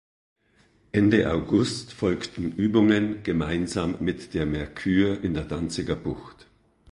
[0.93, 6.47] Ende August folgten Übungen gemeinsam mit der "Mercur" in der Danziger Bucht.